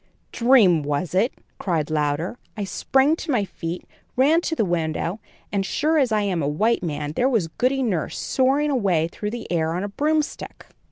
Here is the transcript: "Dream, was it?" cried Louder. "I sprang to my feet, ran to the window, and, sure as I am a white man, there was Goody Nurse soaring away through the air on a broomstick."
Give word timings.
"Dream, 0.31 0.81
was 0.81 1.13
it?" 1.13 1.31
cried 1.59 1.91
Louder. 1.91 2.39
"I 2.57 2.63
sprang 2.63 3.15
to 3.17 3.29
my 3.29 3.45
feet, 3.45 3.85
ran 4.15 4.41
to 4.41 4.55
the 4.55 4.65
window, 4.65 5.19
and, 5.51 5.63
sure 5.63 5.99
as 5.99 6.11
I 6.11 6.23
am 6.23 6.41
a 6.41 6.47
white 6.47 6.81
man, 6.81 7.11
there 7.11 7.29
was 7.29 7.49
Goody 7.49 7.83
Nurse 7.83 8.17
soaring 8.17 8.71
away 8.71 9.09
through 9.09 9.29
the 9.29 9.45
air 9.51 9.73
on 9.75 9.83
a 9.83 9.89
broomstick." 9.89 10.65